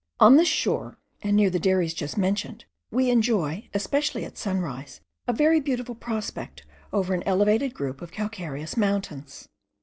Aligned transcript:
On 0.19 0.35
this 0.35 0.47
shore, 0.47 0.97
and 1.21 1.37
near 1.37 1.51
the 1.51 1.59
dairies 1.59 1.93
just 1.93 2.17
mentioned, 2.17 2.65
we 2.89 3.11
enjoy, 3.11 3.69
especially 3.71 4.25
at 4.25 4.35
sunrise, 4.35 4.99
a 5.27 5.31
very 5.31 5.59
beautiful 5.59 5.93
prospect 5.93 6.65
over 6.91 7.13
an 7.13 7.21
elevated 7.27 7.75
group 7.75 8.01
of 8.01 8.11
calcareous 8.11 8.75
mountains. 8.75 9.47